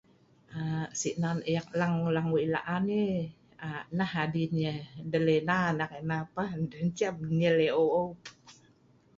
[0.59, 3.17] um si nan eek lang lang wei laan ee
[3.67, 4.79] um nah adin yeh
[5.11, 6.51] Delina nah eek enah pah.
[6.63, 8.11] Ndeh ceh am nyel yeh au' au'.